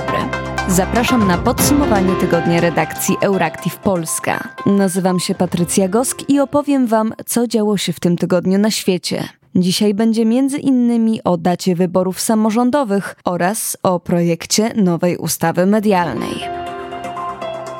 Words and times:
dobry. 0.00 0.18
Zapraszam 0.68 1.26
na 1.26 1.38
podsumowanie 1.38 2.14
tygodnia 2.14 2.60
redakcji 2.60 3.16
Euractiv 3.20 3.76
Polska. 3.76 4.48
Nazywam 4.66 5.20
się 5.20 5.34
Patrycja 5.34 5.88
Gosk 5.88 6.18
i 6.28 6.40
opowiem 6.40 6.86
Wam, 6.86 7.12
co 7.26 7.46
działo 7.46 7.76
się 7.76 7.92
w 7.92 8.00
tym 8.00 8.16
tygodniu 8.16 8.58
na 8.58 8.70
świecie. 8.70 9.28
Dzisiaj 9.54 9.94
będzie 9.94 10.24
między 10.24 10.58
innymi 10.58 11.24
o 11.24 11.36
dacie 11.36 11.76
wyborów 11.76 12.20
samorządowych 12.20 13.16
oraz 13.24 13.76
o 13.82 14.00
projekcie 14.00 14.74
nowej 14.74 15.16
ustawy 15.16 15.66
medialnej. 15.66 16.67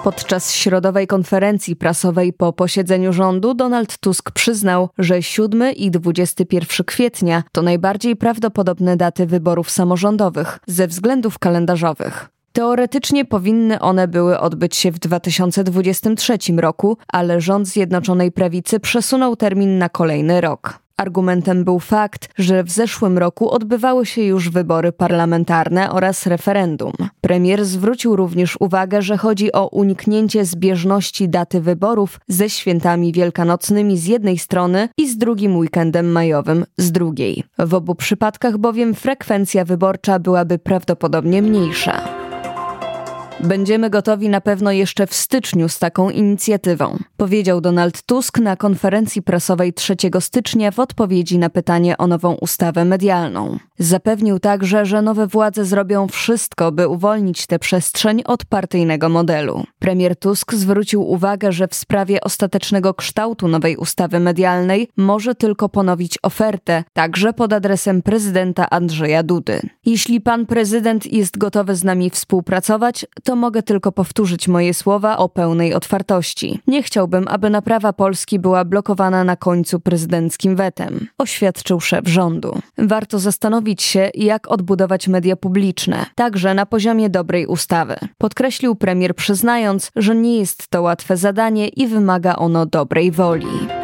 Podczas 0.09 0.55
środowej 0.55 1.07
konferencji 1.07 1.77
prasowej 1.77 2.33
po 2.33 2.53
posiedzeniu 2.53 3.13
rządu 3.13 3.55
Donald 3.55 3.99
Tusk 3.99 4.31
przyznał, 4.31 4.89
że 4.99 5.23
7 5.23 5.75
i 5.75 5.91
21 5.91 6.87
kwietnia 6.87 7.43
to 7.53 7.63
najbardziej 7.63 8.17
prawdopodobne 8.17 8.97
daty 8.97 9.27
wyborów 9.27 9.71
samorządowych 9.71 10.59
ze 10.67 10.87
względów 10.87 11.39
kalendarzowych. 11.39 12.29
Teoretycznie 12.53 13.25
powinny 13.25 13.81
one 13.81 14.09
były 14.09 14.39
odbyć 14.41 14.77
się 14.77 14.93
w 14.93 14.99
2023 14.99 16.39
roku, 16.57 16.97
ale 17.09 17.41
rząd 17.41 17.69
Zjednoczonej 17.69 18.33
Prawicy 18.33 18.81
przesunął 18.81 19.37
termin 19.37 19.79
na 19.79 19.89
kolejny 19.89 20.41
rok. 20.41 20.88
Argumentem 20.99 21.65
był 21.65 21.79
fakt, 21.79 22.29
że 22.39 22.65
w 22.65 22.71
zeszłym 22.71 23.19
roku 23.19 23.51
odbywały 23.51 24.07
się 24.07 24.23
już 24.23 24.51
wybory 24.51 24.93
parlamentarne 24.93 25.91
oraz 25.91 26.27
referendum. 26.27 26.93
Premier 27.21 27.65
zwrócił 27.65 28.17
również 28.17 28.57
uwagę, 28.61 29.03
że 29.03 29.17
chodzi 29.17 29.53
o 29.53 29.69
uniknięcie 29.69 30.45
zbieżności 30.45 31.29
daty 31.29 31.61
wyborów 31.61 32.21
ze 32.29 32.51
świętami 32.51 33.13
wielkanocnymi 33.13 33.99
z 33.99 34.07
jednej 34.07 34.39
strony 34.39 34.89
i 34.99 35.09
z 35.09 35.19
drugim 35.19 35.57
weekendem 35.57 36.13
majowym 36.13 36.65
z 36.79 36.93
drugiej. 36.93 37.45
W 37.59 37.75
obu 37.75 37.95
przypadkach 37.95 38.59
bowiem 38.59 38.95
frekwencja 38.95 39.65
wyborcza 39.65 40.19
byłaby 40.19 40.59
prawdopodobnie 40.59 41.43
mniejsza. 41.43 42.18
Będziemy 43.41 43.91
gotowi 43.91 44.29
na 44.29 44.41
pewno 44.41 44.73
jeszcze 44.73 45.07
w 45.07 45.15
styczniu 45.15 45.69
z 45.69 45.79
taką 45.79 46.11
inicjatywą, 46.11 46.99
powiedział 47.17 47.61
Donald 47.61 48.03
Tusk 48.03 48.39
na 48.39 48.57
konferencji 48.57 49.23
prasowej 49.23 49.73
3 49.73 49.97
stycznia 50.21 50.71
w 50.71 50.79
odpowiedzi 50.81 51.39
na 51.39 51.51
pytanie 51.51 51.99
o 51.99 52.07
nową 52.07 52.35
ustawę 52.35 52.85
medialną. 52.85 53.59
Zapewnił 53.79 54.39
także, 54.39 54.87
że 54.87 55.03
nowe 55.03 55.27
władze 55.27 55.65
zrobią 55.65 56.09
wszystko, 56.09 56.73
by 56.73 56.89
uwolnić 56.89 57.47
tę 57.47 57.59
przestrzeń 57.59 58.23
od 58.27 58.45
partyjnego 58.45 59.09
modelu. 59.09 59.65
Premier 59.79 60.17
Tusk 60.17 60.55
zwrócił 60.55 61.11
uwagę, 61.11 61.53
że 61.53 61.69
w 61.69 61.75
sprawie 61.75 62.21
ostatecznego 62.21 62.95
kształtu 62.95 63.49
nowej 63.49 63.77
ustawy 63.77 64.21
medialnej 64.21 64.89
może 64.97 65.35
tylko 65.35 65.69
ponowić 65.69 66.19
ofertę, 66.23 66.85
także 66.93 67.33
pod 67.33 67.53
adresem 67.53 68.03
prezydenta 68.03 68.71
Andrzeja 68.71 69.23
Dudy. 69.23 69.61
Jeśli 69.87 70.21
pan 70.21 70.47
prezydent 70.47 71.13
jest 71.13 71.39
gotowy 71.39 71.77
z 71.77 71.85
nami 71.85 72.11
współpracować, 72.11 73.07
to 73.29 73.37
mogę 73.37 73.63
tylko 73.63 73.93
powtórzyć 73.93 74.49
moje 74.49 74.75
słowa 74.75 75.17
o 75.17 75.29
pełnej 75.29 75.75
otwartości. 75.75 76.61
Nie 76.67 76.83
chciałbym, 76.83 77.29
aby 77.29 77.51
naprawa 77.51 77.93
Polski 77.93 78.39
była 78.39 78.65
blokowana 78.65 79.25
na 79.25 79.37
końcu 79.37 79.81
prezydenckim 79.81 80.57
wetem, 80.57 81.09
oświadczył 81.19 81.81
szef 81.81 82.09
rządu. 82.09 82.59
Warto 82.79 83.19
zastanowić 83.19 83.83
się, 83.83 84.11
jak 84.15 84.51
odbudować 84.51 85.09
media 85.09 85.37
publiczne, 85.37 86.07
także 86.15 86.55
na 86.55 86.67
poziomie 86.67 87.11
dobrej 87.11 87.47
ustawy. 87.47 87.97
Podkreślił 88.19 88.75
premier, 88.75 89.15
przyznając, 89.15 89.91
że 89.97 90.15
nie 90.15 90.39
jest 90.39 90.69
to 90.69 90.83
łatwe 90.83 91.17
zadanie 91.17 91.69
i 91.69 91.87
wymaga 91.87 92.37
ono 92.37 92.67
dobrej 92.67 93.11
woli. 93.11 93.78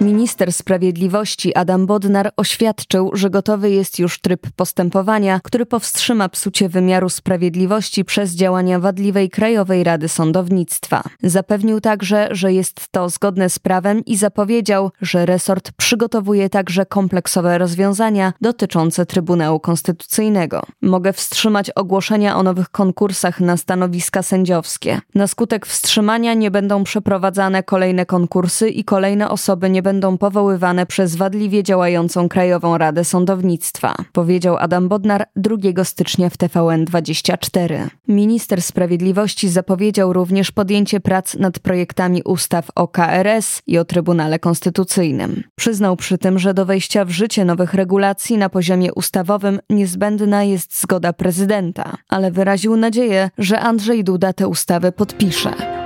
Minister 0.00 0.52
Sprawiedliwości 0.52 1.54
Adam 1.54 1.86
Bodnar 1.86 2.32
oświadczył, 2.36 3.10
że 3.12 3.30
gotowy 3.30 3.70
jest 3.70 3.98
już 3.98 4.20
tryb 4.20 4.46
postępowania, 4.56 5.40
który 5.44 5.66
powstrzyma 5.66 6.28
psucie 6.28 6.68
wymiaru 6.68 7.08
sprawiedliwości 7.08 8.04
przez 8.04 8.34
działania 8.34 8.78
wadliwej 8.78 9.30
Krajowej 9.30 9.84
Rady 9.84 10.08
Sądownictwa. 10.08 11.02
Zapewnił 11.22 11.80
także, 11.80 12.28
że 12.30 12.52
jest 12.52 12.88
to 12.90 13.08
zgodne 13.08 13.50
z 13.50 13.58
prawem 13.58 14.04
i 14.04 14.16
zapowiedział, 14.16 14.90
że 15.00 15.26
resort 15.26 15.72
przygotowuje 15.76 16.50
także 16.50 16.86
kompleksowe 16.86 17.58
rozwiązania 17.58 18.32
dotyczące 18.40 19.06
Trybunału 19.06 19.60
Konstytucyjnego. 19.60 20.62
Mogę 20.82 21.12
wstrzymać 21.12 21.70
ogłoszenia 21.70 22.36
o 22.36 22.42
nowych 22.42 22.68
konkursach 22.68 23.40
na 23.40 23.56
stanowiska 23.56 24.22
sędziowskie. 24.22 25.00
Na 25.14 25.26
skutek 25.26 25.66
wstrzymania 25.66 26.34
nie 26.34 26.50
będą 26.50 26.84
przeprowadzane 26.84 27.62
kolejne 27.62 28.06
konkursy 28.06 28.68
i 28.68 28.84
kolejne 28.84 29.30
osoby 29.30 29.70
nie 29.70 29.82
będą 29.82 29.87
powoływane 30.18 30.86
przez 30.86 31.16
wadliwie 31.16 31.62
działającą 31.62 32.28
Krajową 32.28 32.78
Radę 32.78 33.04
Sądownictwa, 33.04 33.94
powiedział 34.12 34.56
Adam 34.56 34.88
Bodnar 34.88 35.26
2 35.36 35.84
stycznia 35.84 36.30
w 36.30 36.36
TVN24. 36.36 37.88
Minister 38.08 38.62
Sprawiedliwości 38.62 39.48
zapowiedział 39.48 40.12
również 40.12 40.50
podjęcie 40.50 41.00
prac 41.00 41.34
nad 41.34 41.58
projektami 41.58 42.22
ustaw 42.22 42.68
o 42.74 42.88
KRS 42.88 43.62
i 43.66 43.78
o 43.78 43.84
Trybunale 43.84 44.38
Konstytucyjnym. 44.38 45.42
Przyznał 45.56 45.96
przy 45.96 46.18
tym, 46.18 46.38
że 46.38 46.54
do 46.54 46.66
wejścia 46.66 47.04
w 47.04 47.10
życie 47.10 47.44
nowych 47.44 47.74
regulacji 47.74 48.38
na 48.38 48.48
poziomie 48.48 48.94
ustawowym 48.94 49.60
niezbędna 49.70 50.44
jest 50.44 50.80
zgoda 50.80 51.12
prezydenta, 51.12 51.96
ale 52.08 52.30
wyraził 52.30 52.76
nadzieję, 52.76 53.30
że 53.38 53.60
Andrzej 53.60 54.04
Duda 54.04 54.32
te 54.32 54.48
ustawy 54.48 54.92
podpisze. 54.92 55.77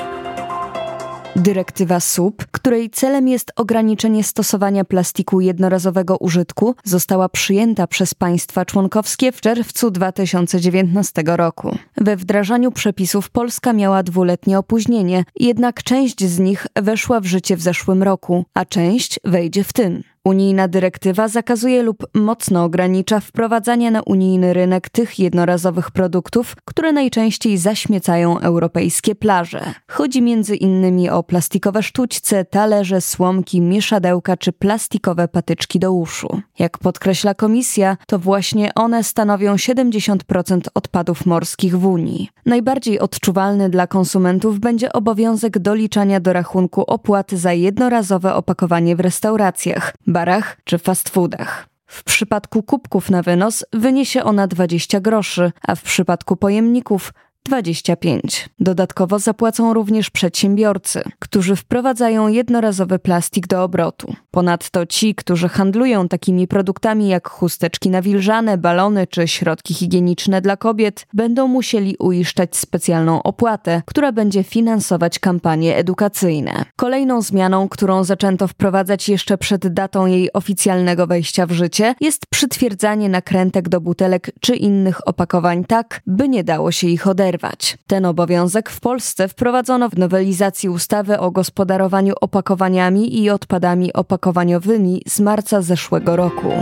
Dyrektywa 1.37 2.01
SUP, 2.01 2.45
której 2.51 2.91
celem 2.91 3.29
jest 3.29 3.53
ograniczenie 3.57 4.25
stosowania 4.25 4.85
plastiku 4.85 5.41
jednorazowego 5.41 6.17
użytku, 6.17 6.75
została 6.85 7.29
przyjęta 7.29 7.87
przez 7.87 8.15
państwa 8.15 8.65
członkowskie 8.65 9.33
w 9.33 9.41
czerwcu 9.41 9.91
2019 9.91 11.23
roku. 11.27 11.77
We 11.97 12.17
wdrażaniu 12.17 12.73
przepisów 12.73 13.31
Polska 13.31 13.73
miała 13.73 14.03
dwuletnie 14.03 14.59
opóźnienie, 14.59 15.25
jednak 15.37 15.83
część 15.83 16.25
z 16.25 16.39
nich 16.39 16.67
weszła 16.77 17.21
w 17.21 17.27
życie 17.27 17.57
w 17.57 17.63
zeszłym 17.63 18.03
roku, 18.03 18.45
a 18.55 18.65
część 18.65 19.21
wejdzie 19.25 19.65
w 19.65 19.73
tym. 19.73 20.03
Unijna 20.25 20.69
dyrektywa 20.69 21.29
zakazuje 21.29 21.83
lub 21.83 22.07
mocno 22.15 22.65
ogranicza 22.65 23.21
wprowadzanie 23.21 23.91
na 23.91 24.03
unijny 24.03 24.53
rynek 24.53 24.89
tych 24.89 25.19
jednorazowych 25.19 25.91
produktów, 25.91 26.57
które 26.65 26.93
najczęściej 26.93 27.59
zaśmiecają 27.59 28.39
europejskie 28.39 29.15
plaże. 29.15 29.61
Chodzi 29.89 30.23
między 30.23 30.57
innymi 30.57 31.11
o 31.11 31.23
plastikowe 31.23 31.83
sztućce, 31.83 32.45
talerze, 32.45 33.01
słomki, 33.01 33.61
mieszadełka 33.61 34.37
czy 34.37 34.53
plastikowe 34.53 35.29
patyczki 35.29 35.79
do 35.79 35.93
uszu. 35.93 36.41
Jak 36.59 36.79
podkreśla 36.79 37.35
komisja, 37.35 37.97
to 38.07 38.19
właśnie 38.19 38.75
one 38.75 39.05
stanowią 39.05 39.57
70% 39.57 40.61
odpadów 40.75 41.27
morskich 41.27 41.79
w 41.79 41.87
Unii. 41.87 42.29
Najbardziej 42.47 42.99
odczuwalny 42.99 43.71
dla 43.71 43.87
konsumentów 43.87 44.61
będzie 44.61 44.93
obowiązek 44.93 45.59
doliczania 45.59 46.21
do 46.21 46.33
rachunku 46.33 46.85
opłaty 46.87 47.39
za 47.39 47.53
jednorazowe 47.53 48.35
opakowanie 48.35 48.97
w 48.97 49.01
restauracjach 49.01 49.95
barach 50.13 50.57
czy 50.65 50.79
fast 50.79 51.09
foodach. 51.09 51.67
W 51.87 52.05
przypadku 52.05 52.63
kubków 52.63 53.11
na 53.11 53.23
wynos 53.23 53.65
wyniesie 53.73 54.25
ona 54.25 54.47
20 54.47 55.01
groszy, 55.01 55.53
a 55.69 55.75
w 55.75 55.83
przypadku 55.83 56.37
pojemników 56.37 57.13
25. 57.47 58.49
Dodatkowo 58.61 59.19
zapłacą 59.19 59.75
również 59.75 60.11
przedsiębiorcy, 60.11 61.03
którzy 61.19 61.57
wprowadzają 61.57 62.29
jednorazowy 62.29 62.99
plastik 62.99 63.47
do 63.47 63.65
obrotu. 63.65 64.15
Ponadto 64.31 64.87
ci, 64.87 65.15
którzy 65.15 65.49
handlują 65.49 66.09
takimi 66.09 66.49
produktami 66.49 67.09
jak 67.09 67.29
chusteczki 67.29 67.91
nawilżane, 67.91 68.59
balony 68.59 69.07
czy 69.07 69.29
środki 69.29 69.75
higieniczne 69.75 70.41
dla 70.41 70.57
kobiet, 70.57 71.07
będą 71.15 71.49
musieli 71.49 71.97
uiszczać 71.97 72.57
specjalną 72.57 73.23
opłatę, 73.23 73.83
która 73.87 74.13
będzie 74.13 74.43
finansować 74.43 75.19
kampanie 75.19 75.77
edukacyjne. 75.77 76.65
Kolejną 76.77 77.23
zmianą, 77.23 77.69
którą 77.69 78.05
zaczęto 78.05 78.49
wprowadzać 78.49 79.09
jeszcze 79.09 79.39
przed 79.39 79.69
datą 79.69 80.07
jej 80.07 80.33
oficjalnego 80.33 81.07
wejścia 81.07 81.47
w 81.47 81.53
życie, 81.53 81.95
jest 82.01 82.27
przytwierdzanie 82.27 83.09
nakrętek 83.09 83.69
do 83.69 83.81
butelek 83.81 84.31
czy 84.41 84.57
innych 84.57 85.09
opakowań 85.09 85.65
tak, 85.65 86.01
by 86.07 86.29
nie 86.29 86.45
dało 86.45 86.73
się 86.73 86.87
ich 86.87 87.07
oderwać 87.07 87.32
przerwać. 87.39 87.79
Ten 87.87 88.07
obowiązek 88.07 88.71
w 88.71 88.81
Polsce 88.81 89.29
wprowadzono 89.29 89.89
w 89.89 89.99
nowelizacji 89.99 90.69
ustawy 90.69 91.19
o 91.19 91.31
gospodarowaniu 91.31 92.15
opakowaniami 92.21 93.23
i 93.23 93.31
odpadami 93.31 93.93
opakowaniowymi 93.93 95.03
z 95.09 95.21
marca 95.21 95.63
zeszłego 95.63 96.17
roku. 96.17 96.53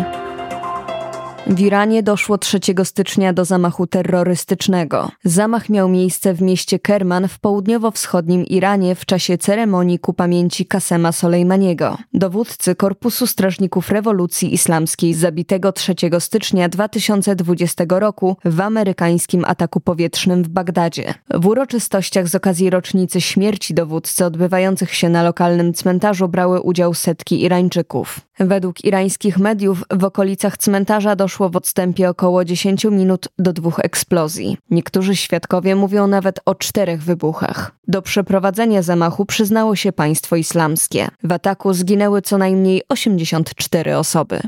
W 1.50 1.61
Iranie 1.61 2.02
doszło 2.02 2.38
3 2.38 2.61
stycznia 2.85 3.32
do 3.32 3.44
zamachu 3.44 3.87
terrorystycznego. 3.87 5.11
Zamach 5.25 5.69
miał 5.69 5.88
miejsce 5.88 6.35
w 6.35 6.43
mieście 6.43 6.79
Kerman 6.79 7.29
w 7.29 7.38
południowo-wschodnim 7.38 8.44
Iranie 8.44 8.94
w 8.94 9.06
czasie 9.06 9.38
ceremonii 9.38 9.99
ku 9.99 10.12
pamięci 10.12 10.67
Kasema 10.67 11.12
Soleimaniego, 11.12 11.99
dowódcy 12.14 12.75
Korpusu 12.75 13.26
Strażników 13.26 13.91
Rewolucji 13.91 14.55
Islamskiej 14.55 15.14
zabitego 15.14 15.73
3 15.73 15.94
stycznia 16.19 16.69
2020 16.69 17.85
roku 17.88 18.37
w 18.44 18.61
amerykańskim 18.61 19.44
ataku 19.44 19.81
powietrznym 19.81 20.43
w 20.43 20.49
Bagdadzie. 20.49 21.14
W 21.35 21.47
uroczystościach 21.47 22.29
z 22.29 22.35
okazji 22.35 22.70
rocznicy 22.70 23.20
śmierci 23.20 23.75
dowódcy 23.75 24.25
odbywających 24.25 24.94
się 24.94 25.08
na 25.08 25.23
lokalnym 25.23 25.73
cmentarzu 25.75 26.29
brały 26.29 26.61
udział 26.61 26.94
setki 26.94 27.43
Irańczyków. 27.43 28.20
Według 28.41 28.85
irańskich 28.85 29.39
mediów 29.39 29.85
w 29.91 30.05
okolicach 30.05 30.59
cmentarza 30.59 31.17
doszło 31.17 31.51
w 31.51 31.57
odstępie 31.57 32.11
około 32.11 32.45
10 32.45 32.85
minut 32.85 33.29
do 33.39 33.53
dwóch 33.53 33.79
eksplozji. 33.79 34.59
Niektórzy 34.71 35.17
świadkowie 35.17 35.77
mówią 35.77 36.07
nawet 36.07 36.41
o 36.45 36.55
czterech 36.55 37.03
wybuchach. 37.03 37.73
Do 37.89 38.03
przeprowadzenia 38.03 38.83
zamachu 38.83 39.27
przyznało 39.27 39.77
się 39.77 39.93
państwo 39.93 40.37
islamskie. 40.37 41.09
W 41.25 41.33
ataku 41.33 41.75
zginęły 41.75 42.23
co 42.23 42.39
najmniej 42.39 42.83
84 42.89 43.97
osoby. 43.97 44.41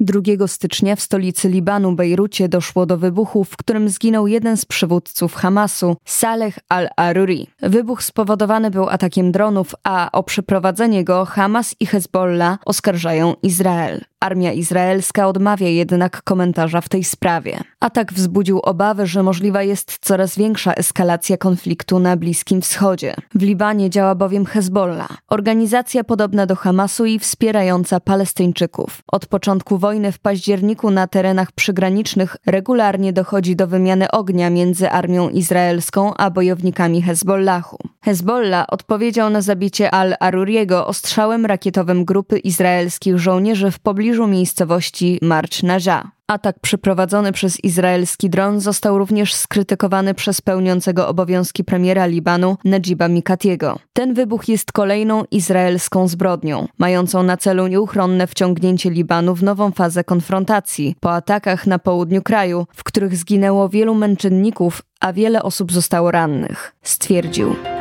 2 0.00 0.46
stycznia 0.46 0.96
w 0.96 1.00
stolicy 1.00 1.48
Libanu, 1.48 1.92
Bejrucie, 1.92 2.48
doszło 2.48 2.86
do 2.86 2.98
wybuchu, 2.98 3.44
w 3.44 3.56
którym 3.56 3.88
zginął 3.88 4.26
jeden 4.26 4.56
z 4.56 4.64
przywódców 4.64 5.34
Hamasu, 5.34 5.96
Saleh 6.04 6.58
al-Aruri. 6.68 7.46
Wybuch 7.62 8.02
spowodowany 8.02 8.70
był 8.70 8.88
atakiem 8.88 9.32
dronów, 9.32 9.74
a 9.84 10.08
o 10.12 10.22
przeprowadzenie 10.22 11.04
go 11.04 11.24
Hamas 11.24 11.74
i 11.80 11.86
Hezbollah 11.86 12.58
oskarżają 12.64 13.34
Izrael. 13.42 14.00
Armia 14.20 14.52
izraelska 14.52 15.28
odmawia 15.28 15.68
jednak 15.68 16.22
komentarza 16.22 16.80
w 16.80 16.88
tej 16.88 17.04
sprawie. 17.04 17.60
Atak 17.80 18.12
wzbudził 18.12 18.60
obawy, 18.60 19.06
że 19.06 19.22
możliwa 19.22 19.62
jest 19.62 19.98
coraz 20.00 20.36
większa 20.36 20.72
eskalacja 20.72 21.36
konfliktu 21.36 21.98
na 21.98 22.16
Bliskim 22.16 22.60
Wschodzie. 22.62 23.14
W 23.34 23.42
Libanie 23.42 23.90
działa 23.90 24.14
bowiem 24.14 24.46
Hezbollah, 24.46 25.18
organizacja 25.28 26.04
podobna 26.04 26.46
do 26.46 26.56
Hamasu 26.56 27.04
i 27.04 27.18
wspierająca 27.18 28.00
Palestyńczyków. 28.00 29.02
Od 29.06 29.26
początku 29.26 29.78
wojny 29.84 30.12
w 30.12 30.18
październiku 30.18 30.90
na 30.90 31.06
terenach 31.06 31.52
przygranicznych 31.52 32.36
regularnie 32.46 33.12
dochodzi 33.12 33.56
do 33.56 33.66
wymiany 33.66 34.10
ognia 34.10 34.50
między 34.50 34.90
armią 34.90 35.28
izraelską 35.28 36.14
a 36.14 36.30
bojownikami 36.30 37.02
Hezbollahu. 37.02 37.78
Hezbollah 38.00 38.66
odpowiedział 38.68 39.30
na 39.30 39.40
zabicie 39.40 39.90
al-Aruriego 39.90 40.86
ostrzałem 40.86 41.46
rakietowym 41.46 42.04
grupy 42.04 42.38
izraelskich 42.38 43.18
żołnierzy 43.18 43.70
w 43.70 43.78
pobliżu 43.78 44.26
miejscowości 44.26 45.18
Marcz 45.22 45.62
Naja. 45.62 46.13
Atak 46.28 46.60
przeprowadzony 46.60 47.32
przez 47.32 47.64
izraelski 47.64 48.30
dron 48.30 48.60
został 48.60 48.98
również 48.98 49.34
skrytykowany 49.34 50.14
przez 50.14 50.40
pełniącego 50.40 51.08
obowiązki 51.08 51.64
premiera 51.64 52.06
Libanu 52.06 52.56
Najiba 52.64 53.08
Mikatiego. 53.08 53.78
Ten 53.92 54.14
wybuch 54.14 54.48
jest 54.48 54.72
kolejną 54.72 55.24
izraelską 55.30 56.08
zbrodnią, 56.08 56.68
mającą 56.78 57.22
na 57.22 57.36
celu 57.36 57.66
nieuchronne 57.66 58.26
wciągnięcie 58.26 58.90
Libanu 58.90 59.34
w 59.34 59.42
nową 59.42 59.70
fazę 59.70 60.04
konfrontacji 60.04 60.96
po 61.00 61.12
atakach 61.12 61.66
na 61.66 61.78
południu 61.78 62.22
kraju, 62.22 62.66
w 62.76 62.84
których 62.84 63.16
zginęło 63.16 63.68
wielu 63.68 63.94
męczenników, 63.94 64.82
a 65.00 65.12
wiele 65.12 65.42
osób 65.42 65.72
zostało 65.72 66.10
rannych, 66.10 66.74
stwierdził. 66.82 67.73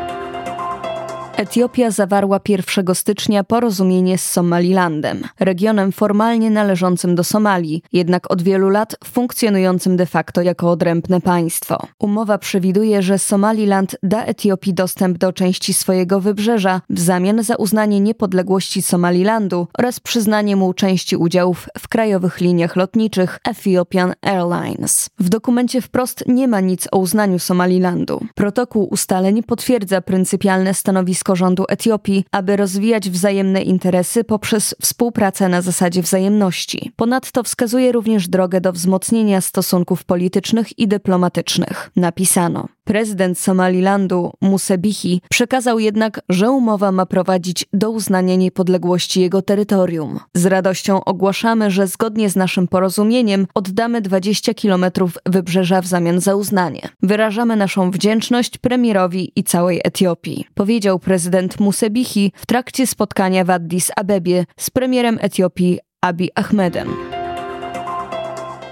Etiopia 1.36 1.92
zawarła 1.92 2.40
1 2.48 2.96
stycznia 2.96 3.44
porozumienie 3.44 4.18
z 4.18 4.32
Somalilandem, 4.32 5.24
regionem 5.40 5.92
formalnie 5.92 6.50
należącym 6.50 7.16
do 7.16 7.24
Somalii, 7.24 7.84
jednak 7.94 8.32
od 8.32 8.42
wielu 8.42 8.70
lat 8.70 8.96
funkcjonującym 9.04 9.98
de 9.98 10.06
facto 10.06 10.42
jako 10.42 10.72
odrębne 10.72 11.22
państwo. 11.22 11.88
Umowa 12.00 12.38
przewiduje, 12.38 13.02
że 13.02 13.20
Somaliland 13.20 13.96
da 14.04 14.24
Etiopii 14.26 14.74
dostęp 14.74 15.18
do 15.18 15.34
części 15.34 15.74
swojego 15.74 16.20
wybrzeża 16.20 16.82
w 16.90 17.00
zamian 17.00 17.44
za 17.44 17.56
uznanie 17.56 18.00
niepodległości 18.00 18.82
Somalilandu 18.82 19.68
oraz 19.78 20.00
przyznanie 20.00 20.56
mu 20.56 20.74
części 20.74 21.16
udziałów 21.16 21.70
w 21.80 21.88
krajowych 21.88 22.42
liniach 22.42 22.76
lotniczych 22.76 23.40
Ethiopian 23.50 24.14
Airlines. 24.22 25.10
W 25.20 25.30
dokumencie 25.30 25.82
wprost 25.82 26.24
nie 26.28 26.48
ma 26.48 26.60
nic 26.60 26.88
o 26.92 26.98
uznaniu 26.98 27.40
Somalilandu. 27.40 28.26
Protokół 28.36 28.88
ustaleń 28.92 29.44
potwierdza 29.44 30.02
pryncypialne 30.02 30.74
stanowisko 30.74 31.23
stanowisko 31.24 31.36
rządu 31.36 31.66
Etiopii, 31.70 32.26
aby 32.32 32.58
rozwijać 32.58 33.10
wzajemne 33.10 33.62
interesy 33.62 34.24
poprzez 34.24 34.76
współpracę 34.82 35.50
na 35.50 35.62
zasadzie 35.62 36.02
wzajemności. 36.02 36.92
Ponadto 36.96 37.44
wskazuje 37.44 37.92
również 37.92 38.28
drogę 38.28 38.62
do 38.62 38.72
wzmocnienia 38.74 39.42
stosunków 39.42 40.04
politycznych 40.04 40.80
i 40.80 40.88
dyplomatycznych. 40.88 41.92
Napisano. 41.96 42.68
Prezydent 42.84 43.40
Somalilandu 43.40 44.32
Musebihi 44.42 45.22
przekazał 45.30 45.80
jednak, 45.80 46.22
że 46.30 46.52
umowa 46.52 46.92
ma 46.92 47.06
prowadzić 47.06 47.66
do 47.74 47.92
uznania 47.92 48.36
niepodległości 48.36 49.22
jego 49.22 49.42
terytorium. 49.42 50.20
Z 50.34 50.46
radością 50.46 51.04
ogłaszamy, 51.04 51.72
że 51.72 51.88
zgodnie 51.88 52.30
z 52.30 52.36
naszym 52.36 52.68
porozumieniem 52.68 53.48
oddamy 53.56 54.02
20 54.02 54.54
kilometrów 54.54 55.18
wybrzeża 55.26 55.82
w 55.82 55.88
zamian 55.88 56.20
za 56.20 56.36
uznanie. 56.36 56.82
Wyrażamy 57.04 57.56
naszą 57.56 57.92
wdzięczność 57.92 58.58
premierowi 58.58 59.32
i 59.36 59.44
całej 59.44 59.82
Etiopii, 59.84 60.46
powiedział 60.54 61.00
prezydent 61.00 61.60
Musebihi 61.60 62.32
w 62.36 62.46
trakcie 62.46 62.88
spotkania 62.88 63.44
w 63.44 63.50
Addis 63.50 63.92
Abebie 63.96 64.46
z 64.58 64.70
premierem 64.70 65.18
Etiopii 65.22 65.80
Abiy 66.02 66.30
Ahmedem. 66.36 67.23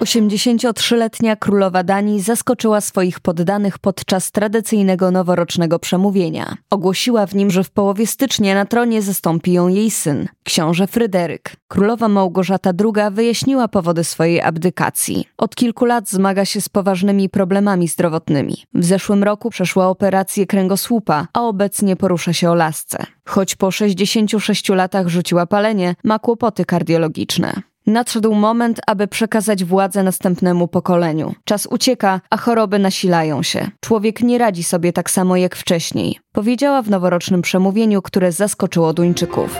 83-letnia 0.02 1.36
królowa 1.36 1.84
Danii 1.84 2.22
zaskoczyła 2.22 2.82
swoich 2.82 3.20
poddanych 3.20 3.80
podczas 3.80 4.32
tradycyjnego 4.32 5.12
noworocznego 5.12 5.80
przemówienia. 5.80 6.58
Ogłosiła 6.70 7.26
w 7.26 7.36
nim, 7.36 7.52
że 7.52 7.64
w 7.64 7.70
połowie 7.70 8.08
stycznia 8.08 8.56
na 8.56 8.66
tronie 8.66 9.02
zastąpi 9.02 9.54
ją 9.54 9.68
jej 9.68 9.92
syn, 9.92 10.28
książę 10.44 10.88
Fryderyk. 10.88 11.56
Królowa 11.68 12.08
Małgorzata 12.08 12.72
II 12.80 13.12
wyjaśniła 13.12 13.68
powody 13.68 14.04
swojej 14.04 14.42
abdykacji. 14.42 15.26
Od 15.38 15.56
kilku 15.56 15.86
lat 15.86 16.10
zmaga 16.10 16.46
się 16.46 16.62
z 16.62 16.70
poważnymi 16.70 17.30
problemami 17.30 17.88
zdrowotnymi. 17.88 18.56
W 18.74 18.86
zeszłym 18.86 19.24
roku 19.24 19.50
przeszła 19.50 19.88
operację 19.88 20.46
kręgosłupa, 20.46 21.28
a 21.34 21.42
obecnie 21.42 21.96
porusza 21.96 22.34
się 22.34 22.50
o 22.50 22.56
lasce. 22.56 23.06
Choć 23.26 23.56
po 23.56 23.72
66 23.72 24.70
latach 24.70 25.08
rzuciła 25.08 25.46
palenie, 25.46 25.96
ma 26.04 26.20
kłopoty 26.20 26.66
kardiologiczne. 26.66 27.71
Nadszedł 27.88 28.36
moment, 28.36 28.80
aby 28.88 29.08
przekazać 29.08 29.64
władzę 29.64 30.04
następnemu 30.04 30.68
pokoleniu. 30.68 31.34
Czas 31.46 31.68
ucieka, 31.72 32.22
a 32.30 32.38
choroby 32.38 32.80
nasilają 32.80 33.44
się. 33.44 33.68
Człowiek 33.80 34.22
nie 34.22 34.38
radzi 34.38 34.64
sobie 34.64 34.94
tak 34.94 35.10
samo 35.10 35.38
jak 35.38 35.56
wcześniej, 35.56 36.20
powiedziała 36.32 36.82
w 36.82 36.90
noworocznym 36.90 37.42
przemówieniu, 37.42 38.02
które 38.02 38.32
zaskoczyło 38.32 38.94
Duńczyków. 38.94 39.58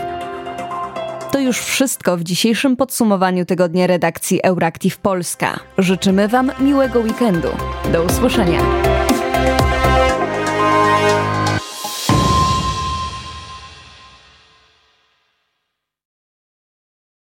To 1.32 1.38
już 1.38 1.58
wszystko 1.58 2.16
w 2.16 2.22
dzisiejszym 2.22 2.76
podsumowaniu 2.76 3.44
tygodnia 3.44 3.86
redakcji 3.86 4.42
Euractiv 4.42 4.98
Polska. 4.98 5.60
Życzymy 5.78 6.28
Wam 6.28 6.52
miłego 6.60 7.00
weekendu. 7.00 7.48
Do 7.92 8.02
usłyszenia. 8.02 8.81